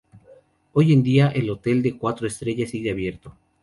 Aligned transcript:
Hoy 0.73 0.93
en 0.93 1.03
día, 1.03 1.27
el 1.27 1.47
hotel 1.51 1.83
de 1.83 1.95
cuatro 1.95 2.25
estrellas 2.25 2.71
sigue 2.71 2.89
abierto. 2.89 3.37